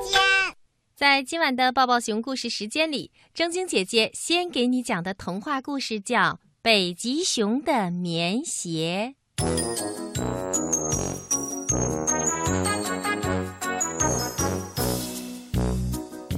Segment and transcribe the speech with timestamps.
[0.00, 0.20] 间。
[0.94, 6.20] 在今晚的抱抱熊故事时间里，正晶姐姐先给你讲的童话故事叫
[6.62, 9.14] 《北极熊的棉鞋》。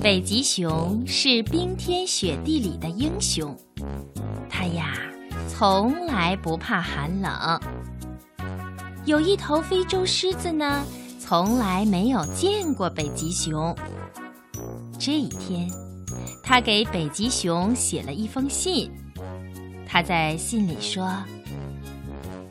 [0.02, 3.56] 北极熊是冰天雪地里的英雄，
[4.50, 4.94] 它呀
[5.48, 7.60] 从来不怕寒冷。
[9.06, 10.84] 有一头非洲狮子呢，
[11.26, 13.74] 从来没有见过北极熊。
[14.98, 15.66] 这一天，
[16.42, 18.90] 他给北极熊写了一封信。
[19.88, 21.10] 他在信里说：“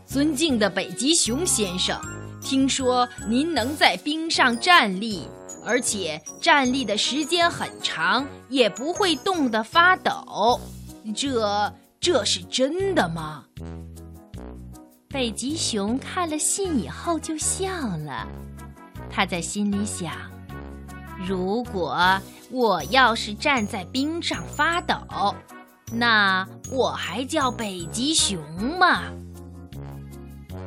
[0.07, 1.95] 尊敬的北极熊先生，
[2.41, 5.27] 听说您能在冰上站立。”
[5.63, 10.59] 而且站立的时间很长，也不会冻得发抖，
[11.15, 11.71] 这
[12.01, 13.45] 这是真的吗？
[15.07, 18.27] 北极熊看了信以后就笑了，
[19.15, 20.11] 他在心里想：
[21.27, 24.95] 如果我要是站在冰上发抖，
[25.91, 28.41] 那我还叫北极熊
[28.79, 29.03] 吗？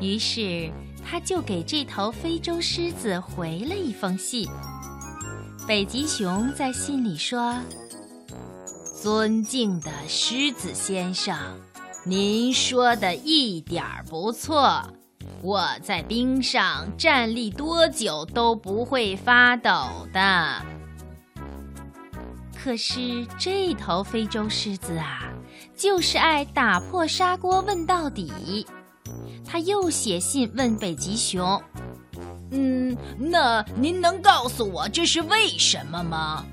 [0.00, 0.70] 于是
[1.04, 4.48] 他就给这头非洲狮子回了一封信。
[5.66, 7.56] 北极熊在信里说
[9.02, 11.36] ：“尊敬的狮子先生，
[12.04, 14.88] 您说的一点儿不错。
[15.42, 19.70] 我在冰上站立多久都不会发抖
[20.12, 20.62] 的。
[22.54, 25.22] 可是这头非洲狮子啊，
[25.76, 28.66] 就是爱打破砂锅问到底。
[29.44, 31.62] 他又写信问北极熊。”
[32.50, 36.44] 嗯，那您能告诉我这是为什么吗？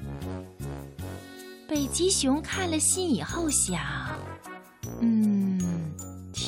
[1.67, 3.79] 北极熊看了信以后想，
[4.99, 5.32] 嗯，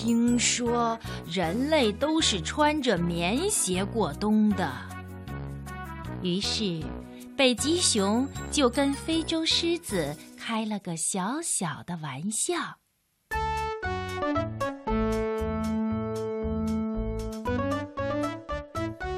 [0.05, 4.71] 听说人类都是穿着棉鞋过冬的。
[6.21, 6.79] 于是，
[7.35, 12.55] 北极熊就跟非洲狮子开了个小小的玩笑。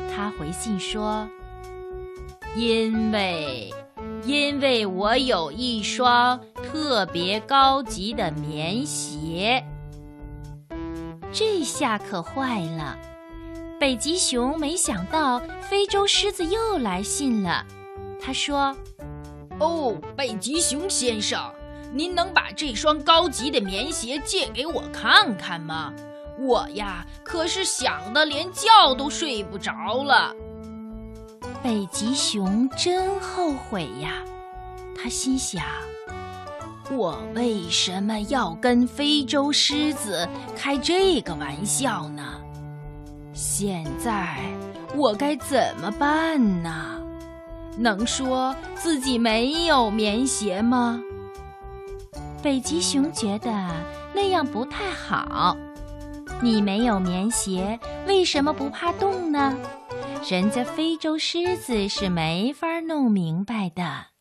[0.09, 1.27] 他回信说
[2.55, 3.73] ：“因为，
[4.23, 9.61] 因为我有一双特别高级的棉鞋。”
[11.39, 12.97] 这下可坏了，
[13.79, 17.63] 北极熊没想到非洲狮子又来信了。
[18.19, 18.75] 他说
[19.61, 21.39] ：“哦，北极熊先生，
[21.93, 25.93] 您能把这双高级的棉鞋借给我看看吗？”
[26.41, 30.33] 我呀，可是想的连觉都睡不着了。
[31.61, 34.23] 北极熊真后悔呀，
[34.95, 35.63] 他心想：
[36.89, 42.23] 我为什么要跟非洲狮子开这个玩笑呢？
[43.33, 44.37] 现在
[44.95, 46.99] 我该怎么办呢？
[47.77, 50.99] 能说自己没有棉鞋吗？
[52.41, 53.51] 北极熊觉得
[54.13, 55.55] 那样不太好。
[56.41, 59.55] 你没有棉鞋，为什么不怕冻呢？
[60.27, 64.16] 人家非洲狮子是没法弄明白的。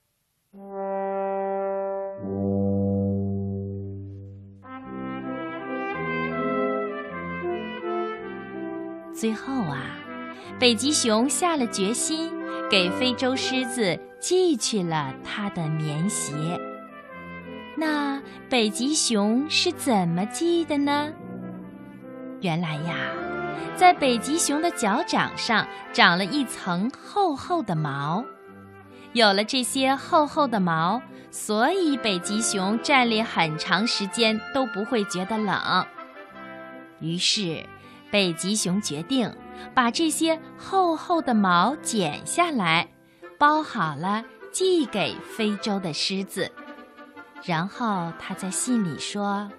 [9.17, 9.97] 最后啊，
[10.61, 12.31] 北极熊下了决心，
[12.71, 16.61] 给非洲狮子寄去了他的棉鞋。
[17.79, 21.11] 那北极熊是怎么寄的呢？
[22.43, 22.95] 原来呀，
[23.75, 28.23] 在北极熊的脚掌上长了一层厚厚的毛，
[29.15, 31.01] 有了这些厚厚的毛，
[31.31, 35.87] 所以北极熊站立很长时间都不会觉得冷。
[37.01, 37.65] 于是，
[38.11, 39.35] 北极熊决定
[39.75, 42.89] 把这些厚厚的毛剪下来，
[43.39, 46.51] 包好了寄给非洲的狮子。
[47.45, 49.51] 然后他在信里说。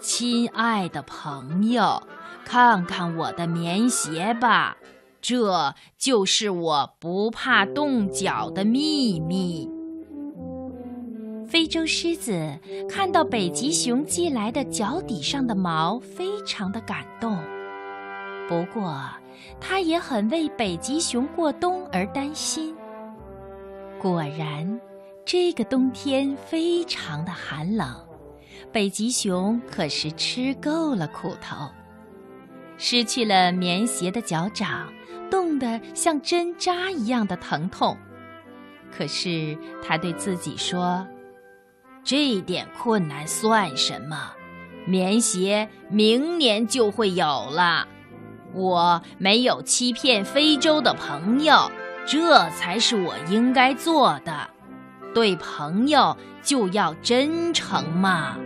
[0.00, 2.02] 亲爱的朋友，
[2.42, 4.78] 看看我的棉鞋吧，
[5.20, 9.68] 这就是我不怕冻脚的秘密。
[11.50, 12.56] 非洲狮子
[12.88, 17.36] 看到北极熊寄来的脚底上的毛，非常的感动。
[18.48, 19.04] 不过，
[19.60, 22.72] 它也很为北极熊过冬而担心。
[23.98, 24.80] 果然，
[25.24, 27.96] 这个冬天非常的寒冷。
[28.70, 31.68] 北极熊可是吃够了苦头，
[32.78, 34.88] 失去了棉鞋的脚掌，
[35.28, 37.96] 冻得像针扎一样的疼痛。
[38.96, 41.04] 可是他对自己说
[42.02, 44.32] ：“这点困难算什么？
[44.86, 47.86] 棉鞋明年就会有了。
[48.52, 51.70] 我没有欺骗非洲的朋友，
[52.06, 54.50] 这才是我应该做的。
[55.14, 58.36] 对朋友就要真诚嘛。